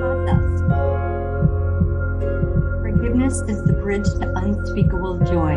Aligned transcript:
process. 0.00 0.60
Forgiveness 2.80 3.42
is 3.42 3.62
the 3.64 3.74
bridge 3.74 4.06
to 4.06 4.32
unspeakable 4.36 5.18
joy. 5.20 5.54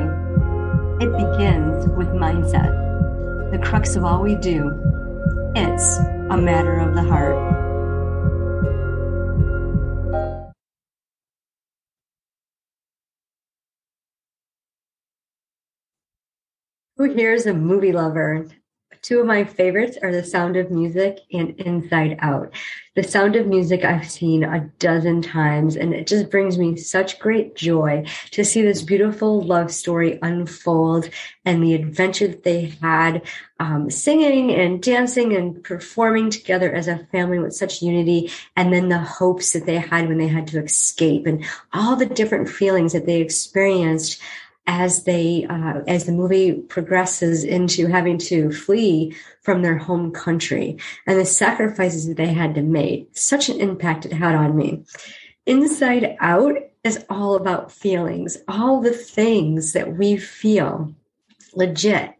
It 0.99 1.11
begins 1.11 1.87
with 1.97 2.09
mindset, 2.09 3.51
the 3.51 3.59
crux 3.59 3.95
of 3.95 4.03
all 4.03 4.21
we 4.21 4.35
do. 4.35 4.69
It's 5.55 5.97
a 6.29 6.37
matter 6.37 6.77
of 6.79 6.93
the 6.93 7.03
heart. 7.03 7.37
Who 16.97 17.13
here 17.13 17.33
is 17.33 17.45
a 17.45 17.53
movie 17.53 17.91
lover? 17.91 18.45
Two 19.01 19.19
of 19.19 19.25
my 19.25 19.43
favorites 19.43 19.97
are 20.01 20.11
The 20.11 20.23
Sound 20.23 20.55
of 20.55 20.71
Music 20.71 21.19
and 21.31 21.59
Inside 21.59 22.17
Out. 22.19 22.53
The 22.95 23.03
Sound 23.03 23.35
of 23.35 23.47
Music 23.47 23.83
I've 23.83 24.09
seen 24.09 24.43
a 24.43 24.69
dozen 24.79 25.21
times, 25.21 25.75
and 25.75 25.93
it 25.93 26.05
just 26.05 26.29
brings 26.29 26.59
me 26.59 26.75
such 26.77 27.17
great 27.17 27.55
joy 27.55 28.05
to 28.31 28.45
see 28.45 28.61
this 28.61 28.83
beautiful 28.83 29.41
love 29.41 29.71
story 29.71 30.19
unfold 30.21 31.09
and 31.43 31.63
the 31.63 31.73
adventure 31.73 32.27
that 32.27 32.43
they 32.43 32.73
had 32.81 33.23
um, 33.59 33.89
singing 33.89 34.51
and 34.51 34.81
dancing 34.81 35.35
and 35.35 35.63
performing 35.63 36.29
together 36.29 36.71
as 36.71 36.87
a 36.87 37.07
family 37.11 37.39
with 37.39 37.55
such 37.55 37.81
unity, 37.81 38.31
and 38.55 38.71
then 38.71 38.89
the 38.89 38.99
hopes 38.99 39.53
that 39.53 39.65
they 39.65 39.77
had 39.77 40.07
when 40.07 40.17
they 40.17 40.27
had 40.27 40.47
to 40.47 40.63
escape 40.63 41.25
and 41.25 41.45
all 41.73 41.95
the 41.95 42.05
different 42.05 42.49
feelings 42.49 42.93
that 42.93 43.05
they 43.05 43.21
experienced 43.21 44.21
as 44.65 45.03
they 45.03 45.45
uh, 45.49 45.81
as 45.87 46.05
the 46.05 46.11
movie 46.11 46.53
progresses 46.53 47.43
into 47.43 47.87
having 47.87 48.17
to 48.17 48.51
flee 48.51 49.15
from 49.41 49.61
their 49.61 49.77
home 49.77 50.11
country 50.11 50.77
and 51.05 51.19
the 51.19 51.25
sacrifices 51.25 52.07
that 52.07 52.17
they 52.17 52.33
had 52.33 52.55
to 52.55 52.61
make 52.61 53.09
such 53.13 53.49
an 53.49 53.59
impact 53.59 54.05
it 54.05 54.13
had 54.13 54.35
on 54.35 54.55
me. 54.55 54.83
Inside 55.45 56.15
out 56.19 56.55
is 56.83 57.03
all 57.09 57.35
about 57.35 57.71
feelings 57.71 58.37
all 58.47 58.81
the 58.81 58.93
things 58.93 59.73
that 59.73 59.97
we 59.97 60.17
feel 60.17 60.93
legit 61.53 62.13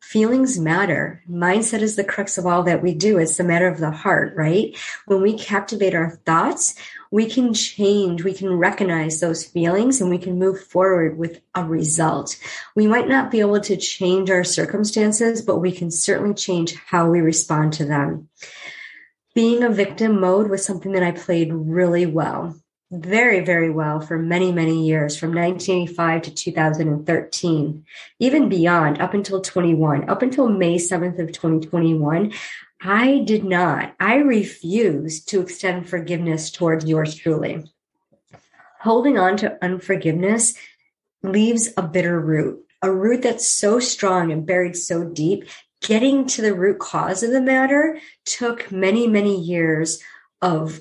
feelings 0.00 0.58
matter 0.58 1.22
mindset 1.30 1.80
is 1.80 1.96
the 1.96 2.04
crux 2.04 2.38
of 2.38 2.46
all 2.46 2.62
that 2.62 2.82
we 2.82 2.94
do 2.94 3.18
it's 3.18 3.36
the 3.36 3.44
matter 3.44 3.68
of 3.68 3.78
the 3.78 3.90
heart 3.90 4.32
right 4.36 4.76
when 5.06 5.22
we 5.22 5.36
captivate 5.36 5.94
our 5.94 6.10
thoughts 6.26 6.74
we 7.12 7.26
can 7.26 7.52
change, 7.54 8.22
we 8.22 8.32
can 8.32 8.52
recognize 8.52 9.18
those 9.18 9.44
feelings 9.44 10.00
and 10.00 10.10
we 10.10 10.18
can 10.18 10.38
move 10.38 10.62
forward 10.64 11.18
with 11.18 11.40
a 11.54 11.64
result. 11.64 12.38
We 12.76 12.86
might 12.86 13.08
not 13.08 13.32
be 13.32 13.40
able 13.40 13.60
to 13.60 13.76
change 13.76 14.30
our 14.30 14.44
circumstances, 14.44 15.42
but 15.42 15.58
we 15.58 15.72
can 15.72 15.90
certainly 15.90 16.34
change 16.34 16.76
how 16.76 17.10
we 17.10 17.20
respond 17.20 17.72
to 17.74 17.84
them. 17.84 18.28
Being 19.34 19.64
a 19.64 19.70
victim 19.70 20.20
mode 20.20 20.48
was 20.48 20.64
something 20.64 20.92
that 20.92 21.02
I 21.02 21.10
played 21.10 21.52
really 21.52 22.06
well, 22.06 22.56
very, 22.90 23.40
very 23.40 23.70
well 23.70 24.00
for 24.00 24.18
many, 24.18 24.50
many 24.50 24.86
years 24.86 25.16
from 25.16 25.30
1985 25.30 26.22
to 26.22 26.30
2013, 26.34 27.84
even 28.18 28.48
beyond 28.48 29.00
up 29.00 29.14
until 29.14 29.40
21, 29.40 30.08
up 30.10 30.22
until 30.22 30.48
May 30.48 30.76
7th 30.76 31.20
of 31.20 31.32
2021. 31.32 32.32
I 32.82 33.20
did 33.20 33.44
not. 33.44 33.94
I 34.00 34.16
refused 34.16 35.28
to 35.28 35.40
extend 35.40 35.88
forgiveness 35.88 36.50
towards 36.50 36.84
yours 36.84 37.14
truly. 37.14 37.70
Holding 38.80 39.18
on 39.18 39.36
to 39.38 39.62
unforgiveness 39.62 40.54
leaves 41.22 41.68
a 41.76 41.82
bitter 41.82 42.18
root, 42.18 42.64
a 42.82 42.90
root 42.90 43.22
that's 43.22 43.48
so 43.48 43.78
strong 43.78 44.32
and 44.32 44.46
buried 44.46 44.76
so 44.76 45.04
deep. 45.04 45.44
Getting 45.82 46.26
to 46.28 46.42
the 46.42 46.54
root 46.54 46.78
cause 46.78 47.22
of 47.22 47.30
the 47.30 47.40
matter 47.40 47.98
took 48.24 48.72
many, 48.72 49.06
many 49.06 49.38
years 49.38 50.02
of 50.42 50.80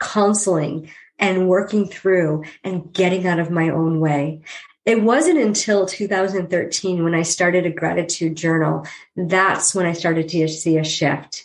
counseling 0.00 0.90
and 1.18 1.48
working 1.48 1.86
through 1.86 2.44
and 2.64 2.92
getting 2.92 3.26
out 3.26 3.38
of 3.38 3.50
my 3.50 3.70
own 3.70 4.00
way. 4.00 4.42
It 4.84 5.02
wasn't 5.02 5.38
until 5.38 5.86
2013 5.86 7.04
when 7.04 7.14
I 7.14 7.22
started 7.22 7.66
a 7.66 7.70
gratitude 7.70 8.36
journal. 8.36 8.86
That's 9.16 9.74
when 9.74 9.86
I 9.86 9.92
started 9.92 10.28
to 10.30 10.48
see 10.48 10.78
a 10.78 10.84
shift. 10.84 11.44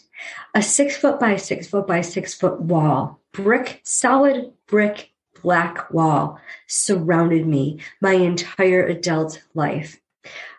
A 0.55 0.61
six 0.61 0.95
foot 0.95 1.19
by 1.19 1.35
six 1.35 1.67
foot 1.67 1.85
by 1.85 2.01
six 2.01 2.33
foot 2.33 2.61
wall, 2.61 3.19
brick, 3.33 3.81
solid 3.83 4.53
brick, 4.67 5.11
black 5.41 5.91
wall 5.91 6.39
surrounded 6.67 7.45
me 7.45 7.79
my 8.01 8.13
entire 8.13 8.85
adult 8.85 9.43
life. 9.53 9.99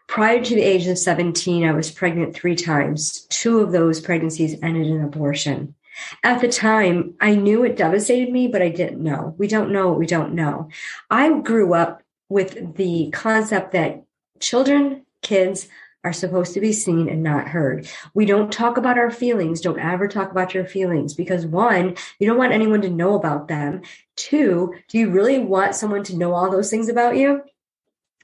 Prior 0.07 0.45
to 0.45 0.55
the 0.55 0.63
age 0.63 0.87
of 0.87 0.99
17, 0.99 1.65
I 1.65 1.73
was 1.73 1.91
pregnant 1.91 2.35
three 2.35 2.55
times. 2.55 3.27
Two 3.31 3.61
of 3.61 3.73
those 3.73 4.01
pregnancies 4.01 4.59
ended 4.63 4.87
in 4.87 5.03
abortion. 5.03 5.75
At 6.23 6.41
the 6.41 6.49
time, 6.49 7.15
I 7.21 7.35
knew 7.35 7.65
it 7.65 7.77
devastated 7.77 8.33
me, 8.33 8.49
but 8.49 8.63
I 8.63 8.69
didn't 8.69 9.03
know. 9.03 9.35
We 9.39 9.49
don't 9.49 9.73
know 9.73 9.89
what 9.89 9.99
we 9.99 10.07
don't 10.07 10.35
know. 10.35 10.69
I 11.11 11.41
grew 11.41 11.75
up 11.75 12.03
with 12.29 12.77
the 12.77 13.11
concept 13.13 13.73
that 13.73 14.05
children, 14.41 15.07
kids 15.23 15.69
are 16.05 16.13
supposed 16.13 16.53
to 16.53 16.61
be 16.61 16.73
seen 16.73 17.09
and 17.09 17.23
not 17.23 17.49
heard. 17.49 17.89
We 18.13 18.27
don't 18.27 18.53
talk 18.53 18.77
about 18.77 18.99
our 18.99 19.11
feelings. 19.11 19.61
Don't 19.61 19.79
ever 19.79 20.07
talk 20.07 20.31
about 20.31 20.53
your 20.53 20.67
feelings 20.67 21.15
because 21.15 21.47
one, 21.47 21.97
you 22.19 22.27
don't 22.27 22.37
want 22.39 22.53
anyone 22.53 22.83
to 22.83 22.91
know 22.91 23.15
about 23.15 23.49
them. 23.49 23.83
Two, 24.15 24.75
do 24.89 24.99
you 24.99 25.11
really 25.11 25.39
want 25.39 25.75
someone 25.75 26.05
to 26.05 26.17
know 26.17 26.35
all 26.35 26.51
those 26.51 26.71
things 26.71 26.91
about 26.91 27.17
you? 27.17 27.43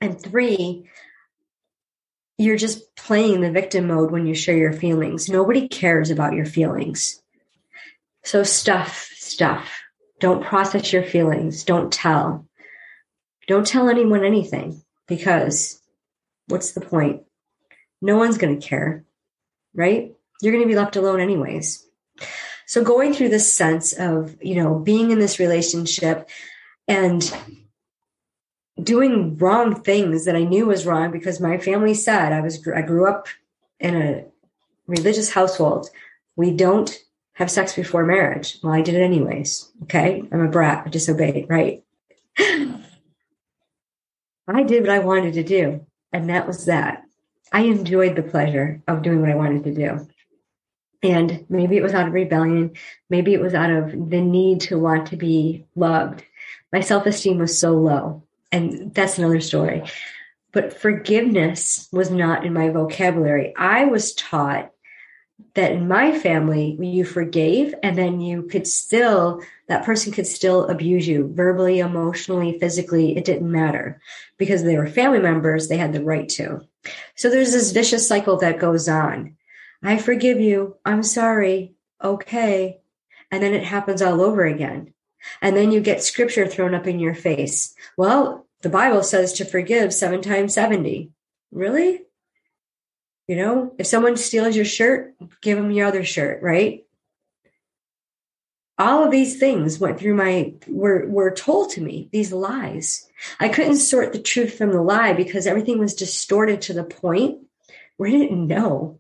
And 0.01 0.21
three, 0.21 0.85
you're 2.37 2.57
just 2.57 2.95
playing 2.97 3.41
the 3.41 3.51
victim 3.51 3.89
mode 3.89 4.11
when 4.11 4.27
you 4.27 4.35
share 4.35 4.57
your 4.57 4.73
feelings. 4.73 5.29
Nobody 5.29 5.69
cares 5.69 6.11
about 6.11 6.35
your 6.35 6.47
feelings. 6.47 7.23
So 8.25 8.43
stuff, 8.43 9.11
stuff. 9.15 9.83
Don't 10.19 10.45
process 10.45 10.93
your 10.93 11.03
feelings. 11.03 11.65
Don't 11.65 11.93
tell. 11.93 12.47
Don't 13.47 13.67
tell 13.67 13.89
anyone 13.89 14.25
anything 14.25 14.83
because 15.09 15.81
what's 16.47 16.73
the 16.73 16.81
point? 16.81 17.23
No 18.03 18.17
one's 18.17 18.39
going 18.39 18.59
to 18.59 18.67
care, 18.67 19.05
right? 19.75 20.13
You're 20.41 20.53
going 20.53 20.65
to 20.65 20.69
be 20.69 20.79
left 20.79 20.97
alone 20.97 21.21
anyways. 21.21 21.87
So 22.67 22.85
going 22.85 23.15
through 23.15 23.31
this 23.31 23.53
sense 23.53 23.93
of, 23.93 24.37
you 24.41 24.55
know, 24.55 24.79
being 24.79 25.11
in 25.11 25.19
this 25.19 25.39
relationship 25.39 26.29
and 26.87 27.33
doing 28.81 29.37
wrong 29.39 29.83
things 29.83 30.25
that 30.25 30.37
I 30.37 30.45
knew 30.45 30.67
was 30.67 30.87
wrong 30.87 31.11
because 31.11 31.41
my 31.41 31.59
family 31.59 31.95
said 31.95 32.33
I 32.33 32.41
was 32.41 32.67
I 32.69 32.83
grew 32.83 33.09
up 33.09 33.27
in 33.79 33.97
a 33.97 34.25
religious 34.87 35.33
household. 35.33 35.89
We 36.37 36.53
don't 36.53 36.97
have 37.41 37.51
sex 37.51 37.75
before 37.75 38.05
marriage. 38.05 38.59
Well, 38.63 38.75
I 38.75 38.83
did 38.83 38.95
it 38.95 39.03
anyways. 39.03 39.73
Okay. 39.85 40.23
I'm 40.31 40.43
a 40.43 40.49
brat. 40.49 40.85
I 40.87 40.91
disobeyed, 40.91 41.47
right? 41.49 41.83
I 42.39 42.77
did 44.63 44.83
what 44.83 44.91
I 44.91 44.99
wanted 44.99 45.33
to 45.35 45.43
do, 45.43 45.87
and 46.13 46.29
that 46.29 46.47
was 46.47 46.67
that. 46.67 47.05
I 47.53 47.63
enjoyed 47.63 48.15
the 48.15 48.23
pleasure 48.23 48.83
of 48.87 49.03
doing 49.03 49.23
what 49.23 49.31
I 49.31 49.37
wanted 49.37 49.65
to 49.65 49.75
do. 49.75 50.07
And 51.03 51.47
maybe 51.49 51.79
it 51.79 51.83
was 51.83 51.95
out 51.95 52.09
of 52.09 52.13
rebellion. 52.13 52.73
Maybe 53.09 53.33
it 53.33 53.41
was 53.41 53.55
out 53.55 53.71
of 53.71 54.11
the 54.11 54.21
need 54.21 54.61
to 54.63 54.79
want 54.79 55.07
to 55.09 55.17
be 55.17 55.65
loved. 55.75 56.23
My 56.73 56.81
self 56.81 57.07
esteem 57.07 57.39
was 57.39 57.59
so 57.59 57.73
low. 57.73 58.23
And 58.53 58.95
that's 58.95 59.17
another 59.17 59.41
story. 59.41 59.85
But 60.53 60.79
forgiveness 60.79 61.89
was 61.91 62.11
not 62.11 62.45
in 62.45 62.53
my 62.53 62.69
vocabulary. 62.69 63.55
I 63.57 63.87
was 63.87 64.13
taught 64.13 64.73
that 65.55 65.73
in 65.73 65.89
my 65.89 66.17
family, 66.19 66.77
you 66.81 67.05
forgave 67.05 67.75
and 67.83 67.97
then 67.97 68.21
you 68.21 68.43
could 68.45 68.67
still, 68.67 69.43
that 69.69 69.85
person 69.85 70.13
could 70.13 70.27
still 70.27 70.67
abuse 70.69 71.07
you 71.07 71.33
verbally, 71.35 71.81
emotionally, 71.81 72.59
physically. 72.59 73.17
It 73.17 73.25
didn't 73.25 73.51
matter 73.51 74.01
because 74.39 74.63
they 74.63 74.77
were 74.77 74.87
family 74.87 75.19
members. 75.19 75.69
They 75.69 75.77
had 75.77 75.93
the 75.93 76.05
right 76.05 76.29
to. 76.31 76.61
So 77.17 77.31
there's 77.31 77.53
this 77.53 77.73
vicious 77.73 78.07
cycle 78.07 78.37
that 78.39 78.59
goes 78.59 78.89
on. 78.89 79.37
I 79.83 79.99
forgive 79.99 80.41
you. 80.41 80.77
I'm 80.85 81.03
sorry. 81.03 81.75
Okay. 82.03 82.81
And 83.31 83.43
then 83.43 83.55
it 83.55 83.65
happens 83.65 84.03
all 84.03 84.21
over 84.21 84.45
again. 84.45 84.93
And 85.43 85.57
then 85.57 85.71
you 85.71 85.81
get 85.81 86.03
scripture 86.03 86.47
thrown 86.47 86.75
up 86.75 86.87
in 86.87 86.99
your 86.99 87.15
face. 87.15 87.75
Well, 87.97 88.47
the 88.63 88.69
Bible 88.69 89.03
says 89.03 89.33
to 89.35 89.45
forgive 89.45 89.93
seven 89.93 90.23
times 90.23 90.55
70. 90.55 91.11
Really? 91.51 92.03
You 93.31 93.37
know, 93.37 93.73
if 93.79 93.87
someone 93.87 94.17
steals 94.17 94.57
your 94.57 94.65
shirt, 94.65 95.15
give 95.41 95.57
them 95.57 95.71
your 95.71 95.87
other 95.87 96.03
shirt, 96.03 96.43
right? 96.43 96.85
All 98.77 99.05
of 99.05 99.13
these 99.13 99.39
things 99.39 99.79
went 99.79 100.01
through 100.01 100.15
my 100.15 100.55
were 100.67 101.07
were 101.07 101.31
told 101.31 101.71
to 101.71 101.81
me, 101.81 102.09
these 102.11 102.33
lies. 102.33 103.09
I 103.39 103.49
couldn't 103.49 103.77
sort 103.77 104.13
the 104.13 104.19
truth 104.19 104.59
from 104.59 104.73
the 104.73 104.83
lie 104.83 105.13
because 105.13 105.47
everything 105.47 105.79
was 105.79 105.95
distorted 105.95 106.61
to 106.63 106.73
the 106.73 106.83
point 106.83 107.39
where 107.99 108.09
I 108.09 108.15
didn't 108.15 108.49
know. 108.49 108.99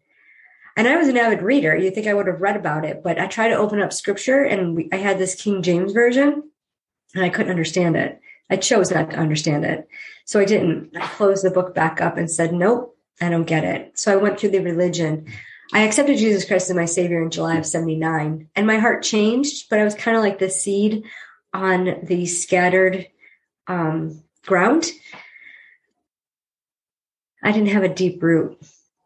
And 0.77 0.87
I 0.87 0.94
was 0.94 1.09
an 1.09 1.17
avid 1.17 1.43
reader. 1.43 1.77
You 1.77 1.91
think 1.91 2.06
I 2.06 2.15
would 2.15 2.29
have 2.29 2.41
read 2.41 2.55
about 2.55 2.85
it, 2.85 3.03
but 3.03 3.19
I 3.19 3.27
tried 3.27 3.49
to 3.49 3.59
open 3.59 3.81
up 3.81 3.93
scripture 3.93 4.44
and 4.44 4.77
we, 4.77 4.88
I 4.93 4.99
had 4.99 5.19
this 5.19 5.35
King 5.35 5.61
James 5.61 5.93
version 5.93 6.44
and 7.17 7.25
I 7.25 7.31
couldn't 7.31 7.50
understand 7.50 7.97
it. 7.97 8.21
I 8.49 8.59
chose 8.59 8.93
not 8.93 9.11
to 9.11 9.17
understand 9.17 9.65
it. 9.65 9.88
So 10.25 10.38
I 10.38 10.44
didn't. 10.44 10.97
I 10.97 11.05
closed 11.09 11.44
the 11.44 11.50
book 11.50 11.75
back 11.75 12.00
up 12.00 12.17
and 12.17 12.31
said, 12.31 12.53
nope, 12.53 12.90
I 13.20 13.28
don't 13.28 13.44
get 13.44 13.64
it. 13.64 13.99
So 13.99 14.12
I 14.12 14.17
went 14.17 14.38
through 14.38 14.50
the 14.50 14.61
religion 14.61 15.26
I 15.72 15.82
accepted 15.82 16.19
Jesus 16.19 16.44
Christ 16.44 16.69
as 16.69 16.76
my 16.76 16.84
Savior 16.84 17.22
in 17.22 17.31
July 17.31 17.56
of 17.56 17.67
79, 17.67 18.49
and 18.56 18.67
my 18.67 18.78
heart 18.78 19.05
changed, 19.05 19.69
but 19.70 19.78
I 19.78 19.84
was 19.84 19.94
kind 19.94 20.17
of 20.17 20.22
like 20.22 20.38
the 20.38 20.50
seed 20.50 21.05
on 21.52 22.00
the 22.02 22.26
scattered 22.26 23.06
um, 23.69 24.22
ground. 24.44 24.90
I 27.43 27.52
didn't 27.52 27.69
have 27.69 27.84
a 27.84 27.94
deep 27.94 28.20
root. 28.22 28.58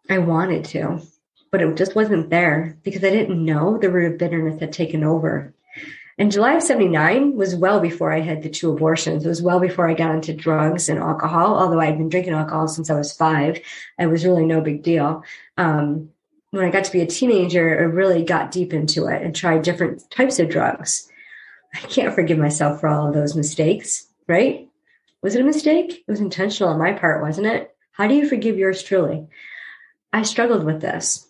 I 0.09 0.19
wanted 0.19 0.65
to, 0.67 1.03
but 1.51 1.61
it 1.61 1.77
just 1.77 1.95
wasn't 1.95 2.31
there 2.31 2.79
because 2.83 3.05
I 3.05 3.11
didn't 3.11 3.45
know 3.45 3.77
the 3.77 3.91
root 3.91 4.13
of 4.13 4.19
bitterness 4.19 4.61
had 4.61 4.73
taken 4.73 5.05
over. 5.05 5.54
And 6.17 6.31
July 6.31 6.55
of 6.55 6.63
79 6.63 7.35
was 7.35 7.57
well 7.57 7.81
before 7.81 8.13
I 8.13 8.21
had 8.21 8.43
the 8.43 8.49
two 8.49 8.71
abortions. 8.71 9.25
It 9.25 9.29
was 9.29 9.43
well 9.43 9.59
before 9.59 9.89
I 9.89 9.95
got 9.95 10.15
into 10.15 10.33
drugs 10.33 10.89
and 10.89 11.01
alcohol, 11.01 11.59
although 11.59 11.81
I 11.81 11.87
had 11.87 11.99
been 11.99 12.09
drinking 12.09 12.35
alcohol 12.35 12.69
since 12.69 12.89
I 12.89 12.95
was 12.95 13.13
five. 13.13 13.61
It 13.99 14.07
was 14.07 14.25
really 14.25 14.47
no 14.47 14.61
big 14.61 14.83
deal. 14.83 15.25
Um, 15.57 16.11
when 16.51 16.65
I 16.65 16.71
got 16.71 16.85
to 16.85 16.93
be 16.93 17.01
a 17.01 17.07
teenager, 17.07 17.81
I 17.81 17.83
really 17.83 18.23
got 18.23 18.53
deep 18.53 18.73
into 18.73 19.07
it 19.07 19.23
and 19.23 19.35
tried 19.35 19.63
different 19.63 20.09
types 20.11 20.39
of 20.39 20.49
drugs. 20.49 21.11
I 21.75 21.79
can't 21.79 22.15
forgive 22.15 22.39
myself 22.39 22.81
for 22.81 22.89
all 22.89 23.09
of 23.09 23.15
those 23.15 23.35
mistakes, 23.35 24.07
right? 24.29 24.69
Was 25.21 25.35
it 25.35 25.41
a 25.41 25.45
mistake? 25.45 26.05
It 26.07 26.11
was 26.11 26.21
intentional 26.21 26.71
on 26.71 26.79
my 26.79 26.93
part, 26.93 27.23
wasn't 27.23 27.49
it? 27.49 27.75
How 27.91 28.07
do 28.07 28.15
you 28.15 28.29
forgive 28.29 28.57
yours 28.57 28.85
truly? 28.85 29.27
I 30.13 30.23
struggled 30.23 30.65
with 30.65 30.81
this. 30.81 31.27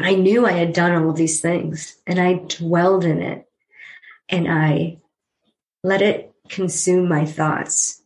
I 0.00 0.14
knew 0.14 0.46
I 0.46 0.52
had 0.52 0.72
done 0.72 0.92
all 0.92 1.10
of 1.10 1.16
these 1.16 1.40
things 1.40 1.96
and 2.06 2.20
I 2.20 2.34
dwelled 2.34 3.04
in 3.04 3.20
it 3.20 3.48
and 4.28 4.50
I 4.50 4.98
let 5.82 6.02
it 6.02 6.32
consume 6.48 7.08
my 7.08 7.24
thoughts. 7.24 8.02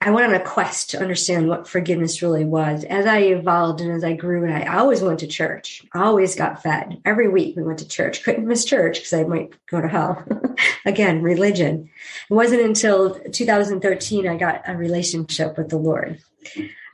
I 0.00 0.10
went 0.10 0.28
on 0.28 0.40
a 0.40 0.44
quest 0.44 0.90
to 0.90 1.00
understand 1.00 1.48
what 1.48 1.66
forgiveness 1.66 2.22
really 2.22 2.44
was. 2.44 2.84
As 2.84 3.06
I 3.06 3.20
evolved 3.20 3.80
and 3.80 3.90
as 3.90 4.04
I 4.04 4.12
grew, 4.12 4.44
and 4.44 4.52
I 4.52 4.76
always 4.76 5.00
went 5.00 5.20
to 5.20 5.26
church, 5.26 5.84
always 5.94 6.36
got 6.36 6.62
fed. 6.62 7.00
Every 7.04 7.28
week 7.28 7.56
we 7.56 7.62
went 7.62 7.80
to 7.80 7.88
church. 7.88 8.22
Couldn't 8.22 8.46
miss 8.46 8.64
church 8.64 8.98
because 8.98 9.14
I 9.14 9.24
might 9.24 9.54
go 9.66 9.80
to 9.80 9.88
hell. 9.88 10.24
Again, 10.84 11.22
religion. 11.22 11.90
It 12.30 12.34
wasn't 12.34 12.62
until 12.62 13.18
2013 13.18 14.28
I 14.28 14.36
got 14.36 14.62
a 14.68 14.76
relationship 14.76 15.56
with 15.56 15.70
the 15.70 15.78
Lord. 15.78 16.20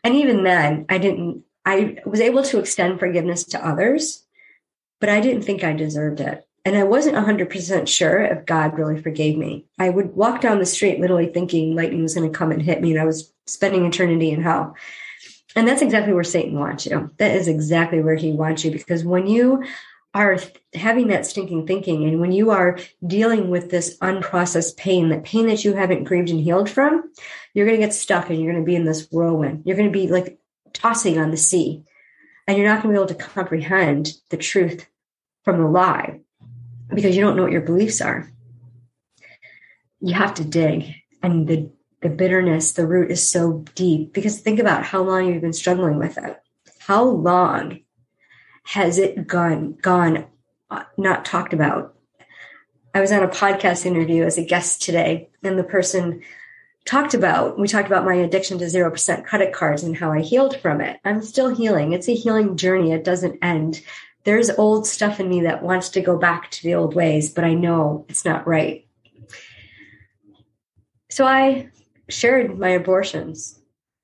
And 0.04 0.14
even 0.14 0.44
then, 0.44 0.86
I 0.88 0.98
didn't, 0.98 1.44
I 1.66 1.98
was 2.06 2.20
able 2.20 2.42
to 2.44 2.58
extend 2.58 2.98
forgiveness 2.98 3.44
to 3.46 3.66
others, 3.66 4.24
but 5.00 5.08
I 5.08 5.20
didn't 5.20 5.42
think 5.42 5.64
I 5.64 5.74
deserved 5.74 6.20
it. 6.20 6.46
And 6.64 6.76
I 6.76 6.84
wasn't 6.84 7.16
100% 7.16 7.88
sure 7.88 8.22
if 8.22 8.46
God 8.46 8.78
really 8.78 9.00
forgave 9.02 9.36
me. 9.36 9.66
I 9.78 9.88
would 9.88 10.14
walk 10.14 10.40
down 10.40 10.60
the 10.60 10.66
street 10.66 11.00
literally 11.00 11.26
thinking 11.26 11.74
lightning 11.74 12.02
was 12.02 12.14
going 12.14 12.30
to 12.30 12.36
come 12.36 12.52
and 12.52 12.62
hit 12.62 12.80
me 12.80 12.92
and 12.92 13.00
I 13.00 13.04
was 13.04 13.32
spending 13.46 13.84
eternity 13.84 14.30
in 14.30 14.42
hell. 14.42 14.76
And 15.56 15.66
that's 15.66 15.82
exactly 15.82 16.12
where 16.14 16.24
Satan 16.24 16.58
wants 16.58 16.86
you. 16.86 17.10
That 17.18 17.34
is 17.34 17.48
exactly 17.48 18.00
where 18.00 18.14
he 18.14 18.32
wants 18.32 18.64
you 18.64 18.70
because 18.70 19.04
when 19.04 19.26
you 19.26 19.64
are 20.14 20.38
having 20.74 21.08
that 21.08 21.26
stinking 21.26 21.66
thinking 21.66 22.04
and 22.04 22.20
when 22.20 22.32
you 22.32 22.50
are 22.50 22.78
dealing 23.06 23.48
with 23.48 23.70
this 23.70 23.98
unprocessed 23.98 24.76
pain, 24.76 25.08
that 25.08 25.24
pain 25.24 25.46
that 25.46 25.64
you 25.64 25.74
haven't 25.74 26.04
grieved 26.04 26.30
and 26.30 26.40
healed 26.40 26.70
from, 26.70 27.10
you're 27.54 27.66
going 27.66 27.78
to 27.78 27.86
get 27.86 27.94
stuck 27.94 28.30
and 28.30 28.38
you're 28.38 28.52
going 28.52 28.62
to 28.62 28.66
be 28.66 28.76
in 28.76 28.84
this 28.84 29.08
whirlwind. 29.10 29.62
You're 29.64 29.76
going 29.76 29.90
to 29.90 29.98
be 29.98 30.08
like 30.08 30.38
tossing 30.72 31.18
on 31.18 31.30
the 31.30 31.36
sea 31.36 31.82
and 32.46 32.56
you're 32.56 32.66
not 32.66 32.82
going 32.82 32.94
to 32.94 33.00
be 33.00 33.04
able 33.04 33.14
to 33.14 33.26
comprehend 33.26 34.12
the 34.30 34.36
truth 34.36 34.86
from 35.44 35.58
the 35.58 35.68
lie 35.68 36.20
because 36.94 37.16
you 37.16 37.22
don't 37.22 37.36
know 37.36 37.42
what 37.42 37.52
your 37.52 37.62
beliefs 37.62 38.00
are. 38.00 38.30
You 40.00 40.14
have 40.14 40.34
to 40.34 40.44
dig. 40.44 40.94
And 41.22 41.46
the, 41.46 41.70
the 42.00 42.08
bitterness, 42.08 42.72
the 42.72 42.86
root 42.86 43.10
is 43.10 43.26
so 43.26 43.64
deep 43.74 44.12
because 44.12 44.40
think 44.40 44.58
about 44.58 44.84
how 44.84 45.02
long 45.02 45.26
you've 45.26 45.42
been 45.42 45.52
struggling 45.52 45.98
with 45.98 46.18
it. 46.18 46.40
How 46.78 47.04
long 47.04 47.80
has 48.64 48.98
it 48.98 49.26
gone, 49.26 49.76
gone, 49.80 50.26
uh, 50.70 50.82
not 50.96 51.24
talked 51.24 51.52
about? 51.52 51.94
I 52.94 53.00
was 53.00 53.12
on 53.12 53.22
a 53.22 53.28
podcast 53.28 53.86
interview 53.86 54.24
as 54.24 54.36
a 54.36 54.44
guest 54.44 54.82
today, 54.82 55.30
and 55.42 55.58
the 55.58 55.64
person 55.64 56.22
talked 56.84 57.14
about, 57.14 57.58
we 57.58 57.68
talked 57.68 57.86
about 57.86 58.04
my 58.04 58.14
addiction 58.14 58.58
to 58.58 58.66
0% 58.66 59.24
credit 59.24 59.52
cards 59.52 59.82
and 59.82 59.96
how 59.96 60.12
I 60.12 60.20
healed 60.20 60.58
from 60.60 60.80
it. 60.80 60.98
I'm 61.04 61.22
still 61.22 61.54
healing. 61.54 61.92
It's 61.92 62.08
a 62.08 62.14
healing 62.14 62.56
journey. 62.56 62.92
It 62.92 63.04
doesn't 63.04 63.38
end 63.42 63.80
there's 64.24 64.50
old 64.50 64.86
stuff 64.86 65.20
in 65.20 65.28
me 65.28 65.42
that 65.42 65.62
wants 65.62 65.88
to 65.90 66.00
go 66.00 66.16
back 66.16 66.50
to 66.52 66.62
the 66.62 66.74
old 66.74 66.94
ways, 66.94 67.30
but 67.30 67.44
I 67.44 67.54
know 67.54 68.04
it's 68.08 68.24
not 68.24 68.46
right. 68.46 68.86
So 71.10 71.26
I 71.26 71.68
shared 72.08 72.58
my 72.58 72.70
abortions. 72.70 73.58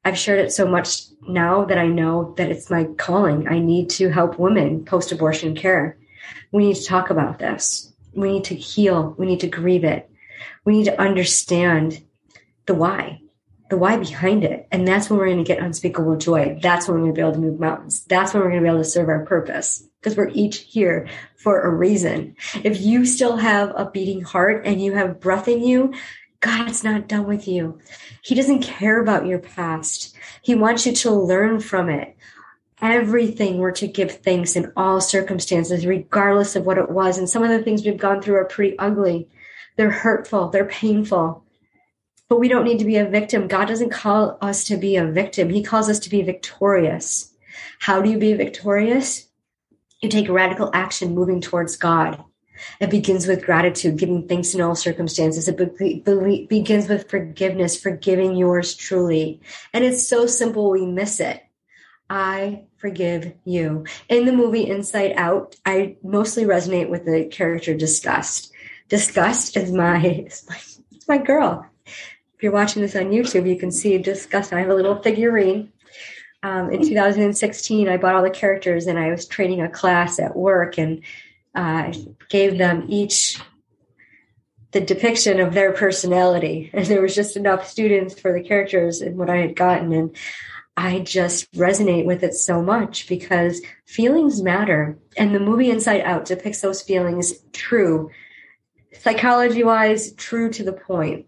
I've 0.05 0.19
shared 0.19 0.41
it 0.41 0.53
so 0.53 0.67
much 0.67 1.03
now 1.29 1.65
that 1.65 1.79
I 1.79 1.87
know 1.87 2.35
that 2.37 2.50
it's 2.50 2.70
my 2.70 2.85
calling. 2.97 3.49
I 3.49 3.59
need 3.59 3.91
to 3.91 4.09
help 4.09 4.38
women 4.38 4.85
post 4.85 5.12
abortion 5.12 5.55
care. 5.55 5.99
We 6.53 6.67
need 6.67 6.76
to 6.76 6.85
talk 6.85 7.11
about 7.11 7.38
this. 7.38 7.93
We 8.14 8.32
need 8.32 8.44
to 8.44 8.55
heal. 8.55 9.14
We 9.19 9.26
need 9.26 9.41
to 9.41 9.49
grieve 9.49 9.85
it. 9.85 10.11
We 10.64 10.73
need 10.73 10.85
to 10.85 11.00
understand 11.00 12.03
the 12.67 12.75
why, 12.75 13.21
the 13.70 13.76
why 13.76 13.97
behind 13.97 14.44
it. 14.44 14.67
And 14.70 14.87
that's 14.87 15.11
when 15.11 15.19
we're 15.19 15.26
going 15.26 15.38
to 15.38 15.44
get 15.44 15.62
unspeakable 15.62 16.17
joy. 16.17 16.59
That's 16.62 16.88
when 16.88 16.97
we're 16.97 17.12
going 17.12 17.15
to 17.15 17.19
be 17.19 17.23
able 17.23 17.32
to 17.32 17.38
move 17.38 17.61
mountains. 17.61 18.05
That's 18.05 18.32
when 18.32 18.43
we're 18.43 18.50
going 18.50 18.62
to 18.62 18.67
be 18.67 18.73
able 18.73 18.82
to 18.82 18.88
serve 18.88 19.09
our 19.09 19.25
purpose 19.25 19.85
because 20.00 20.17
we're 20.17 20.31
each 20.32 20.59
here 20.59 21.09
for 21.37 21.61
a 21.61 21.70
reason. 21.75 22.37
If 22.65 22.81
you 22.81 23.05
still 23.05 23.37
have 23.37 23.73
a 23.76 23.91
beating 23.91 24.23
heart 24.23 24.62
and 24.65 24.81
you 24.81 24.94
have 24.94 25.20
breath 25.20 25.49
in 25.49 25.62
you, 25.62 25.94
God's 26.41 26.85
not 26.85 27.09
done 27.09 27.26
with 27.26 27.49
you. 27.49 27.81
He 28.23 28.35
doesn't 28.35 28.62
care 28.62 29.00
about 29.00 29.26
your 29.26 29.41
past. 29.41 30.17
He 30.43 30.55
wants 30.55 30.87
you 30.87 30.93
to 30.93 31.11
learn 31.11 31.61
from 31.61 31.88
it. 31.88 32.17
Everything 32.81 33.59
we're 33.59 33.73
to 33.73 33.88
give 33.88 34.21
thanks 34.23 34.55
in 34.55 34.73
all 34.76 35.00
circumstances, 35.00 35.85
regardless 35.85 36.55
of 36.55 36.64
what 36.64 36.79
it 36.79 36.91
was. 36.91 37.19
And 37.19 37.29
some 37.29 37.43
of 37.43 37.50
the 37.50 37.61
things 37.61 37.85
we've 37.85 37.99
gone 37.99 38.23
through 38.23 38.37
are 38.37 38.44
pretty 38.44 38.79
ugly. 38.79 39.29
They're 39.76 39.91
hurtful. 39.91 40.49
They're 40.50 40.64
painful. 40.64 41.44
But 42.29 42.41
we 42.41 42.49
don't 42.49 42.65
need 42.65 42.79
to 42.81 42.85
be 42.85 42.97
a 42.97 43.09
victim. 43.09 43.49
God 43.49 43.69
doesn't 43.69 43.91
call 43.91 44.37
us 44.41 44.65
to 44.65 44.77
be 44.77 44.97
a 44.97 45.07
victim. 45.07 45.49
He 45.49 45.63
calls 45.63 45.89
us 45.89 45.99
to 46.01 46.11
be 46.11 46.23
victorious. 46.23 47.33
How 47.81 48.03
do 48.03 48.11
you 48.11 48.19
be 48.19 48.35
victorious? 48.35 49.29
You 50.03 50.09
take 50.09 50.29
radical 50.29 50.71
action 50.75 51.15
moving 51.15 51.41
towards 51.41 51.77
God. 51.77 52.23
It 52.81 52.91
begins 52.91 53.27
with 53.27 53.45
gratitude, 53.45 53.99
giving 53.99 54.27
thanks 54.27 54.55
in 54.55 54.61
all 54.61 54.75
circumstances. 54.75 55.49
It 55.49 55.57
be- 55.57 56.03
be- 56.05 56.47
begins 56.47 56.89
with 56.89 57.09
forgiveness, 57.09 57.81
forgiving 57.81 58.37
yours 58.37 58.75
truly. 58.75 59.41
And 59.73 59.85
it's 59.85 60.07
so 60.07 60.27
simple, 60.27 60.71
we 60.71 60.87
miss 60.87 61.21
it. 61.21 61.43
I 62.11 62.65
forgive 62.79 63.35
you. 63.45 63.85
In 64.09 64.25
the 64.25 64.33
movie 64.33 64.69
Inside 64.69 65.13
Out, 65.17 65.57
I 65.67 65.97
mostly 66.03 66.45
resonate 66.45 66.89
with 66.89 67.05
the 67.05 67.27
character 67.27 67.75
Disgust. 67.75 68.52
Disgust 68.88 69.57
is 69.57 69.71
my, 69.71 70.00
it's 70.05 70.49
my, 70.49 70.57
it's 70.93 71.09
my 71.09 71.19
girl. 71.19 71.67
If 72.38 72.42
you're 72.42 72.52
watching 72.52 72.80
this 72.80 72.97
on 72.97 73.11
YouTube, 73.11 73.47
you 73.47 73.59
can 73.59 73.71
see 73.71 73.99
Disgust. 73.99 74.54
I 74.54 74.61
have 74.61 74.71
a 74.71 74.75
little 74.75 75.02
figurine 75.02 75.73
um, 76.42 76.71
in 76.71 76.87
2016, 76.87 77.88
I 77.88 77.97
bought 77.97 78.14
all 78.14 78.23
the 78.23 78.30
characters 78.30 78.87
and 78.87 78.99
I 78.99 79.11
was 79.11 79.26
training 79.26 79.61
a 79.61 79.68
class 79.68 80.21
at 80.21 80.37
work 80.37 80.78
and 80.78 81.02
uh, 81.54 81.92
gave 82.28 82.59
them 82.59 82.87
each 82.88 83.40
the 84.71 84.80
depiction 84.80 85.40
of 85.40 85.54
their 85.54 85.73
personality. 85.73 86.71
And 86.75 86.87
there 86.87 87.02
was 87.02 87.14
just 87.14 87.37
enough 87.37 87.66
students 87.66 88.18
for 88.18 88.33
the 88.33 88.47
characters 88.47 89.00
and 89.00 89.16
what 89.16 89.30
I 89.30 89.38
had 89.38 89.57
gotten. 89.57 89.92
And 89.92 90.16
I 90.76 91.00
just 91.00 91.50
resonate 91.52 92.04
with 92.04 92.23
it 92.23 92.35
so 92.35 92.62
much 92.62 93.09
because 93.09 93.61
feelings 93.87 94.40
matter. 94.40 94.97
And 95.16 95.35
the 95.35 95.40
movie 95.40 95.71
Inside 95.71 96.02
Out 96.02 96.26
depicts 96.26 96.61
those 96.61 96.83
feelings 96.83 97.35
true, 97.52 98.11
psychology 98.92 99.64
wise, 99.64 100.12
true 100.12 100.50
to 100.50 100.62
the 100.62 100.73
point. 100.73 101.26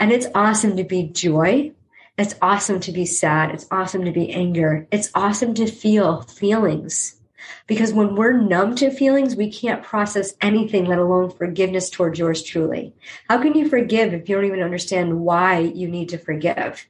And 0.00 0.10
it's 0.10 0.26
awesome 0.34 0.76
to 0.76 0.84
be 0.84 1.04
joy 1.04 1.72
it's 2.20 2.34
awesome 2.42 2.80
to 2.80 2.92
be 2.92 3.06
sad. 3.06 3.50
It's 3.50 3.66
awesome 3.70 4.04
to 4.04 4.12
be 4.12 4.30
anger. 4.30 4.86
It's 4.90 5.10
awesome 5.14 5.54
to 5.54 5.66
feel 5.66 6.20
feelings. 6.20 7.18
Because 7.66 7.94
when 7.94 8.14
we're 8.14 8.34
numb 8.34 8.74
to 8.74 8.90
feelings, 8.90 9.34
we 9.34 9.50
can't 9.50 9.82
process 9.82 10.34
anything, 10.42 10.84
let 10.84 10.98
alone 10.98 11.30
forgiveness 11.30 11.88
towards 11.88 12.18
yours 12.18 12.42
truly. 12.42 12.94
How 13.30 13.40
can 13.40 13.54
you 13.54 13.70
forgive 13.70 14.12
if 14.12 14.28
you 14.28 14.36
don't 14.36 14.44
even 14.44 14.62
understand 14.62 15.20
why 15.20 15.60
you 15.60 15.88
need 15.88 16.10
to 16.10 16.18
forgive? 16.18 16.86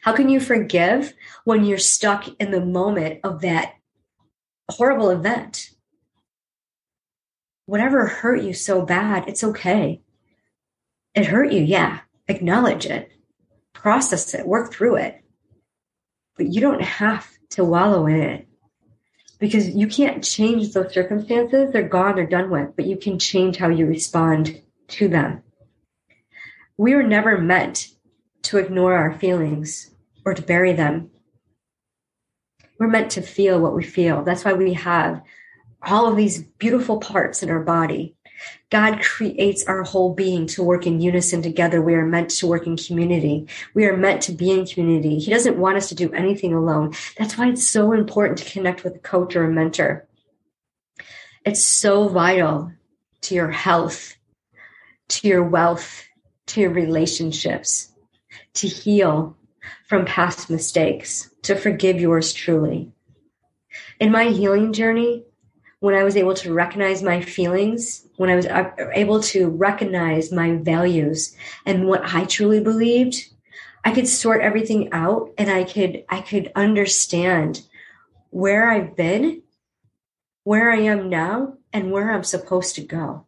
How 0.00 0.12
can 0.12 0.28
you 0.28 0.40
forgive 0.40 1.14
when 1.44 1.64
you're 1.64 1.78
stuck 1.78 2.26
in 2.40 2.50
the 2.50 2.64
moment 2.64 3.20
of 3.22 3.42
that 3.42 3.74
horrible 4.68 5.10
event? 5.10 5.70
Whatever 7.66 8.06
hurt 8.06 8.42
you 8.42 8.52
so 8.52 8.82
bad, 8.82 9.28
it's 9.28 9.44
okay. 9.44 10.00
It 11.14 11.26
hurt 11.26 11.52
you, 11.52 11.62
yeah. 11.62 12.00
Acknowledge 12.28 12.86
it 12.86 13.10
process 13.84 14.32
it, 14.32 14.46
work 14.46 14.72
through 14.72 14.96
it. 14.96 15.22
But 16.38 16.46
you 16.46 16.62
don't 16.62 16.80
have 16.80 17.30
to 17.50 17.64
wallow 17.64 18.06
in 18.06 18.18
it 18.18 18.48
because 19.38 19.68
you 19.68 19.86
can't 19.86 20.24
change 20.24 20.72
those 20.72 20.94
circumstances. 20.94 21.70
They're 21.70 21.86
gone, 21.86 22.16
they're 22.16 22.26
done 22.26 22.50
with, 22.50 22.74
but 22.76 22.86
you 22.86 22.96
can 22.96 23.18
change 23.18 23.58
how 23.58 23.68
you 23.68 23.84
respond 23.84 24.58
to 24.88 25.08
them. 25.08 25.42
We 26.78 26.94
were 26.94 27.02
never 27.02 27.36
meant 27.36 27.88
to 28.44 28.56
ignore 28.56 28.94
our 28.94 29.12
feelings 29.18 29.90
or 30.24 30.32
to 30.32 30.40
bury 30.40 30.72
them. 30.72 31.10
We're 32.80 32.88
meant 32.88 33.12
to 33.12 33.22
feel 33.22 33.60
what 33.60 33.76
we 33.76 33.84
feel. 33.84 34.24
That's 34.24 34.46
why 34.46 34.54
we 34.54 34.72
have 34.72 35.22
all 35.82 36.08
of 36.08 36.16
these 36.16 36.42
beautiful 36.42 36.98
parts 36.98 37.42
in 37.42 37.50
our 37.50 37.60
body. 37.60 38.16
God 38.70 39.00
creates 39.02 39.64
our 39.66 39.82
whole 39.82 40.14
being 40.14 40.46
to 40.48 40.62
work 40.62 40.86
in 40.86 41.00
unison 41.00 41.42
together. 41.42 41.80
We 41.80 41.94
are 41.94 42.06
meant 42.06 42.30
to 42.30 42.46
work 42.46 42.66
in 42.66 42.76
community. 42.76 43.46
We 43.74 43.86
are 43.86 43.96
meant 43.96 44.22
to 44.22 44.32
be 44.32 44.50
in 44.50 44.66
community. 44.66 45.18
He 45.18 45.30
doesn't 45.30 45.58
want 45.58 45.76
us 45.76 45.88
to 45.90 45.94
do 45.94 46.12
anything 46.12 46.52
alone. 46.52 46.94
That's 47.18 47.38
why 47.38 47.48
it's 47.48 47.68
so 47.68 47.92
important 47.92 48.38
to 48.38 48.50
connect 48.50 48.84
with 48.84 48.96
a 48.96 49.00
coach 49.00 49.36
or 49.36 49.44
a 49.44 49.52
mentor. 49.52 50.06
It's 51.44 51.64
so 51.64 52.08
vital 52.08 52.72
to 53.22 53.34
your 53.34 53.50
health, 53.50 54.16
to 55.08 55.28
your 55.28 55.44
wealth, 55.44 56.04
to 56.46 56.60
your 56.60 56.70
relationships, 56.70 57.92
to 58.54 58.66
heal 58.66 59.36
from 59.86 60.04
past 60.04 60.50
mistakes, 60.50 61.30
to 61.42 61.54
forgive 61.54 62.00
yours 62.00 62.32
truly. 62.32 62.90
In 64.00 64.10
my 64.10 64.26
healing 64.26 64.72
journey, 64.72 65.24
when 65.84 65.94
I 65.94 66.02
was 66.02 66.16
able 66.16 66.32
to 66.36 66.54
recognize 66.54 67.02
my 67.02 67.20
feelings, 67.20 68.06
when 68.16 68.30
I 68.30 68.36
was 68.36 68.46
uh, 68.46 68.70
able 68.94 69.20
to 69.24 69.50
recognize 69.50 70.32
my 70.32 70.56
values 70.56 71.36
and 71.66 71.86
what 71.86 72.00
I 72.02 72.24
truly 72.24 72.60
believed, 72.60 73.16
I 73.84 73.92
could 73.92 74.08
sort 74.08 74.40
everything 74.40 74.90
out 74.92 75.34
and 75.36 75.50
I 75.50 75.64
could 75.64 76.04
I 76.08 76.22
could 76.22 76.50
understand 76.56 77.60
where 78.30 78.70
I've 78.70 78.96
been, 78.96 79.42
where 80.44 80.72
I 80.72 80.78
am 80.78 81.10
now, 81.10 81.58
and 81.70 81.92
where 81.92 82.12
I'm 82.12 82.24
supposed 82.24 82.76
to 82.76 82.80
go. 82.80 83.26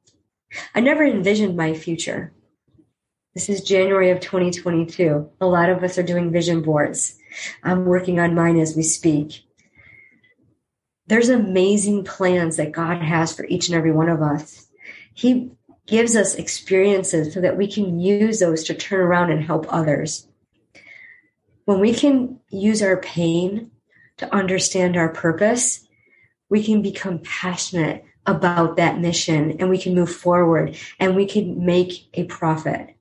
I 0.75 0.81
never 0.81 1.05
envisioned 1.05 1.59
my 1.59 1.75
future. 1.75 2.33
This 3.35 3.51
is 3.51 3.61
January 3.61 4.09
of 4.09 4.21
2022. 4.21 5.29
A 5.43 5.47
lot 5.47 5.69
of 5.69 5.85
us 5.85 5.99
are 5.99 6.03
doing 6.03 6.33
vision 6.33 6.63
boards. 6.63 7.19
I'm 7.63 7.85
working 7.85 8.19
on 8.19 8.35
mine 8.35 8.59
as 8.59 8.75
we 8.75 8.83
speak. 8.83 9.46
There's 11.09 11.29
amazing 11.29 12.05
plans 12.05 12.57
that 12.57 12.73
God 12.73 13.01
has 13.01 13.35
for 13.35 13.45
each 13.47 13.69
and 13.69 13.77
every 13.77 13.93
one 13.93 14.09
of 14.09 14.23
us. 14.23 14.67
He 15.15 15.51
gives 15.87 16.17
us 16.17 16.35
experiences 16.35 17.33
so 17.33 17.41
that 17.41 17.57
we 17.57 17.71
can 17.71 18.01
use 18.01 18.41
those 18.41 18.65
to 18.65 18.75
turn 18.75 19.01
around 19.01 19.31
and 19.31 19.43
help 19.43 19.67
others. 19.69 20.27
When 21.65 21.81
we 21.81 21.95
can 21.95 22.41
use 22.51 22.83
our 22.83 22.97
pain 22.97 23.71
to 24.19 24.35
understand 24.35 24.97
our 24.97 25.09
purpose, 25.09 25.87
we 26.49 26.63
can 26.63 26.83
become 26.83 27.21
passionate 27.21 28.05
about 28.27 28.77
that 28.77 28.99
mission 28.99 29.57
and 29.61 29.71
we 29.71 29.79
can 29.79 29.95
move 29.95 30.13
forward 30.13 30.77
and 30.99 31.15
we 31.15 31.27
can 31.27 31.65
make 31.65 32.09
a 32.15 32.25
profit. 32.25 32.97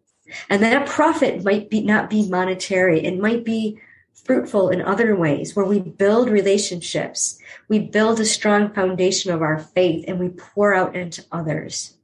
And 0.50 0.62
that 0.64 0.88
profit 0.88 1.44
might 1.44 1.70
be 1.70 1.82
not 1.82 2.10
be 2.10 2.30
monetary. 2.30 3.04
It 3.04 3.20
might 3.20 3.44
be 3.44 3.80
fruitful 4.24 4.70
in 4.70 4.82
other 4.82 5.16
ways 5.16 5.56
where 5.56 5.66
we 5.66 5.80
build 5.80 6.30
relationships, 6.30 7.40
we 7.68 7.80
build 7.80 8.20
a 8.20 8.26
strong 8.26 8.72
foundation 8.74 9.32
of 9.32 9.42
our 9.42 9.60
faith, 9.60 10.06
and 10.08 10.20
we 10.20 10.30
pour 10.30 10.74
out 10.74 10.96
into 10.96 11.26
others. 11.32 11.96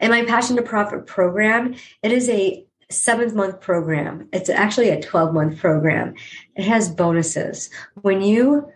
In 0.00 0.10
my 0.10 0.24
Passion 0.24 0.56
to 0.56 0.62
Profit 0.62 1.06
program, 1.06 1.74
it 2.02 2.10
is 2.12 2.28
a 2.28 2.66
seventh 2.90 3.34
month 3.34 3.60
program. 3.60 4.28
It's 4.32 4.48
actually 4.48 4.90
a 4.90 5.02
12 5.02 5.34
month 5.34 5.58
program. 5.58 6.14
It 6.54 6.64
has 6.64 6.88
bonuses. 6.90 7.70
When 8.02 8.22
you, 8.22 8.70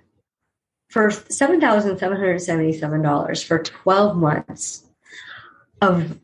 for 0.88 1.08
$7,777 1.08 3.44
for 3.44 3.62
12 3.62 4.16
months 4.16 4.84
of 5.80 6.18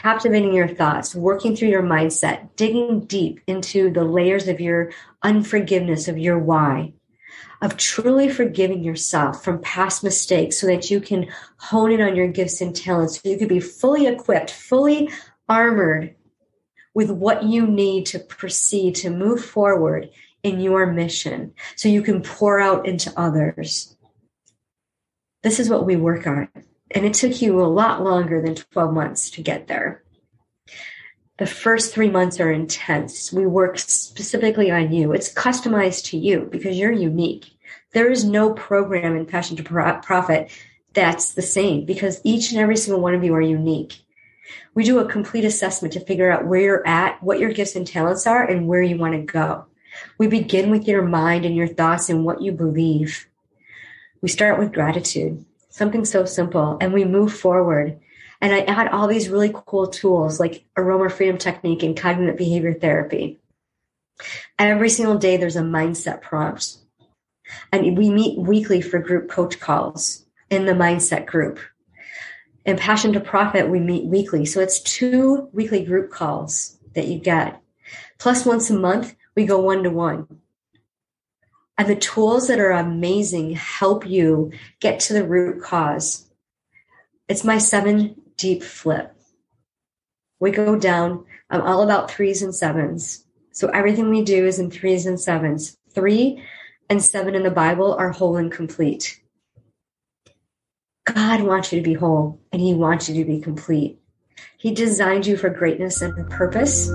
captivating 0.00 0.54
your 0.54 0.68
thoughts, 0.68 1.14
working 1.14 1.54
through 1.54 1.68
your 1.68 1.82
mindset, 1.82 2.48
digging 2.56 3.00
deep 3.00 3.40
into 3.46 3.90
the 3.90 4.04
layers 4.04 4.48
of 4.48 4.60
your 4.60 4.90
unforgiveness, 5.22 6.08
of 6.08 6.16
your 6.16 6.38
why, 6.38 6.94
of 7.60 7.76
truly 7.76 8.28
forgiving 8.28 8.82
yourself 8.82 9.44
from 9.44 9.60
past 9.60 10.02
mistakes 10.02 10.58
so 10.58 10.66
that 10.66 10.90
you 10.90 11.00
can 11.00 11.26
hone 11.58 11.92
in 11.92 12.00
on 12.00 12.16
your 12.16 12.28
gifts 12.28 12.62
and 12.62 12.74
talents 12.74 13.20
so 13.20 13.28
you 13.28 13.36
can 13.36 13.48
be 13.48 13.60
fully 13.60 14.06
equipped, 14.06 14.50
fully 14.50 15.10
armored 15.48 16.14
with 16.94 17.10
what 17.10 17.42
you 17.42 17.66
need 17.66 18.06
to 18.06 18.18
proceed 18.18 18.94
to 18.94 19.10
move 19.10 19.44
forward 19.44 20.08
in 20.42 20.60
your 20.60 20.86
mission 20.86 21.52
so 21.76 21.90
you 21.90 22.00
can 22.00 22.22
pour 22.22 22.58
out 22.58 22.88
into 22.88 23.12
others. 23.18 23.96
This 25.42 25.60
is 25.60 25.68
what 25.68 25.84
we 25.84 25.96
work 25.96 26.26
on. 26.26 26.48
And 26.90 27.06
it 27.06 27.14
took 27.14 27.40
you 27.40 27.60
a 27.60 27.66
lot 27.66 28.02
longer 28.02 28.42
than 28.42 28.56
12 28.56 28.92
months 28.92 29.30
to 29.30 29.42
get 29.42 29.68
there. 29.68 30.02
The 31.38 31.46
first 31.46 31.94
three 31.94 32.10
months 32.10 32.38
are 32.40 32.52
intense. 32.52 33.32
We 33.32 33.46
work 33.46 33.78
specifically 33.78 34.70
on 34.70 34.92
you. 34.92 35.12
It's 35.12 35.32
customized 35.32 36.04
to 36.06 36.18
you 36.18 36.48
because 36.50 36.76
you're 36.76 36.92
unique. 36.92 37.46
There 37.92 38.10
is 38.10 38.24
no 38.24 38.52
program 38.52 39.16
in 39.16 39.24
Passion 39.24 39.56
to 39.56 39.62
Profit 39.62 40.50
that's 40.92 41.34
the 41.34 41.42
same 41.42 41.84
because 41.84 42.20
each 42.24 42.50
and 42.50 42.60
every 42.60 42.76
single 42.76 43.00
one 43.00 43.14
of 43.14 43.24
you 43.24 43.34
are 43.34 43.40
unique. 43.40 44.00
We 44.74 44.84
do 44.84 44.98
a 44.98 45.08
complete 45.08 45.44
assessment 45.44 45.94
to 45.94 46.00
figure 46.00 46.30
out 46.30 46.46
where 46.46 46.60
you're 46.60 46.86
at, 46.86 47.22
what 47.22 47.38
your 47.38 47.52
gifts 47.52 47.76
and 47.76 47.86
talents 47.86 48.26
are, 48.26 48.44
and 48.44 48.66
where 48.66 48.82
you 48.82 48.98
want 48.98 49.14
to 49.14 49.32
go. 49.32 49.66
We 50.18 50.26
begin 50.26 50.70
with 50.70 50.88
your 50.88 51.02
mind 51.02 51.44
and 51.44 51.54
your 51.54 51.68
thoughts 51.68 52.08
and 52.08 52.24
what 52.24 52.42
you 52.42 52.52
believe. 52.52 53.28
We 54.20 54.28
start 54.28 54.58
with 54.58 54.72
gratitude 54.72 55.44
something 55.70 56.04
so 56.04 56.24
simple, 56.24 56.76
and 56.80 56.92
we 56.92 57.04
move 57.04 57.32
forward. 57.32 57.98
And 58.40 58.52
I 58.52 58.60
add 58.60 58.88
all 58.88 59.06
these 59.06 59.28
really 59.28 59.52
cool 59.52 59.86
tools 59.86 60.40
like 60.40 60.64
aroma 60.76 61.10
freedom 61.10 61.38
technique 61.38 61.82
and 61.82 61.96
cognitive 61.96 62.36
behavior 62.36 62.74
therapy. 62.74 63.38
Every 64.58 64.90
single 64.90 65.18
day, 65.18 65.36
there's 65.36 65.56
a 65.56 65.62
mindset 65.62 66.22
prompt. 66.22 66.76
And 67.72 67.96
we 67.96 68.10
meet 68.10 68.38
weekly 68.38 68.80
for 68.80 68.98
group 68.98 69.28
coach 69.30 69.58
calls 69.58 70.24
in 70.50 70.66
the 70.66 70.72
mindset 70.72 71.26
group. 71.26 71.58
In 72.64 72.76
Passion 72.76 73.12
to 73.14 73.20
Profit, 73.20 73.68
we 73.68 73.80
meet 73.80 74.04
weekly. 74.04 74.44
So 74.44 74.60
it's 74.60 74.80
two 74.80 75.48
weekly 75.52 75.84
group 75.84 76.10
calls 76.10 76.78
that 76.94 77.08
you 77.08 77.18
get. 77.18 77.60
Plus, 78.18 78.44
once 78.44 78.70
a 78.70 78.74
month, 78.74 79.16
we 79.34 79.46
go 79.46 79.60
one 79.60 79.82
to 79.82 79.90
one. 79.90 80.26
And 81.80 81.88
the 81.88 81.96
tools 81.96 82.48
that 82.48 82.60
are 82.60 82.72
amazing 82.72 83.52
help 83.52 84.06
you 84.06 84.52
get 84.80 85.00
to 85.00 85.14
the 85.14 85.26
root 85.26 85.62
cause. 85.62 86.28
It's 87.26 87.42
my 87.42 87.56
seven 87.56 88.20
deep 88.36 88.62
flip. 88.62 89.16
We 90.40 90.50
go 90.50 90.78
down. 90.78 91.24
I'm 91.48 91.62
all 91.62 91.80
about 91.80 92.10
threes 92.10 92.42
and 92.42 92.54
sevens. 92.54 93.24
So 93.52 93.68
everything 93.68 94.10
we 94.10 94.22
do 94.22 94.46
is 94.46 94.58
in 94.58 94.70
threes 94.70 95.06
and 95.06 95.18
sevens. 95.18 95.78
Three 95.94 96.44
and 96.90 97.02
seven 97.02 97.34
in 97.34 97.44
the 97.44 97.50
Bible 97.50 97.94
are 97.94 98.10
whole 98.10 98.36
and 98.36 98.52
complete. 98.52 99.18
God 101.06 101.40
wants 101.40 101.72
you 101.72 101.78
to 101.80 101.82
be 101.82 101.94
whole 101.94 102.42
and 102.52 102.60
he 102.60 102.74
wants 102.74 103.08
you 103.08 103.14
to 103.14 103.24
be 103.24 103.40
complete. 103.40 103.98
He 104.56 104.74
designed 104.74 105.26
you 105.26 105.36
for 105.36 105.48
greatness 105.48 106.02
and 106.02 106.28
purpose. 106.30 106.88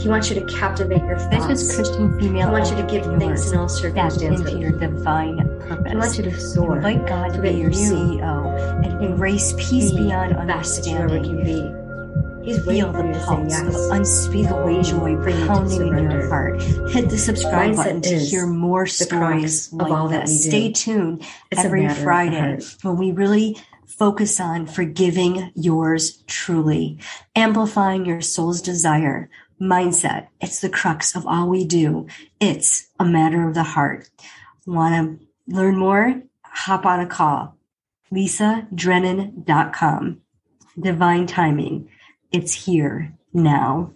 He 0.00 0.08
wants 0.08 0.30
you 0.30 0.40
to 0.40 0.46
captivate 0.46 1.02
your 1.02 1.18
thoughts. 1.18 1.46
This 1.46 1.62
is 1.62 1.74
Christian 1.74 2.18
Female. 2.18 2.48
He 2.48 2.52
wants 2.52 2.70
you 2.70 2.76
to 2.76 2.82
give 2.84 3.04
thanks 3.18 3.50
in 3.50 3.58
all 3.58 3.68
circumstances. 3.68 4.40
into 4.40 4.58
your 4.58 4.72
divine 4.72 5.38
purpose. 5.60 5.92
He 5.92 5.96
wants 5.96 6.18
you 6.18 6.24
to 6.24 6.40
soar. 6.40 6.76
Invite 6.76 7.06
God 7.06 7.34
to 7.34 7.42
be 7.42 7.50
your 7.50 7.70
CEO 7.70 8.84
and 8.84 9.04
embrace 9.04 9.52
peace 9.58 9.92
beyond 9.92 10.36
understanding. 10.36 11.22
Can 11.22 11.44
be. 11.44 11.82
He's 12.44 12.64
Feel 12.64 12.92
the 12.92 13.22
pulse 13.24 13.52
yes. 13.52 13.62
of 13.68 13.92
unspeakable 13.92 14.82
joy 14.82 15.14
pounding 15.46 15.96
in 15.96 16.10
your 16.10 16.28
heart. 16.28 16.60
Hit 16.90 17.08
the 17.08 17.16
subscribe 17.16 17.76
button 17.76 18.00
to 18.02 18.18
hear 18.18 18.46
more 18.46 18.84
stories 18.86 19.72
like 19.72 19.92
all 19.92 20.08
this. 20.08 20.44
Stay 20.46 20.72
tuned 20.72 21.24
it's 21.52 21.64
every 21.64 21.88
Friday 21.88 22.58
when 22.82 22.96
we 22.96 23.12
really 23.12 23.58
focus 23.86 24.40
on 24.40 24.66
forgiving 24.66 25.52
yours 25.54 26.22
truly, 26.26 26.98
amplifying 27.34 28.04
your 28.04 28.20
soul's 28.20 28.62
desire, 28.62 29.28
mindset. 29.60 30.28
It's 30.40 30.60
the 30.60 30.68
crux 30.68 31.14
of 31.14 31.26
all 31.26 31.48
we 31.48 31.64
do. 31.64 32.06
It's 32.40 32.88
a 32.98 33.04
matter 33.04 33.48
of 33.48 33.54
the 33.54 33.62
heart. 33.62 34.10
Want 34.66 35.20
to 35.20 35.54
learn 35.54 35.76
more? 35.76 36.22
Hop 36.44 36.86
on 36.86 37.00
a 37.00 37.06
call. 37.06 37.56
lisadrennan.com. 38.12 40.20
Divine 40.78 41.26
timing. 41.26 41.88
It's 42.30 42.66
here 42.66 43.14
now. 43.32 43.92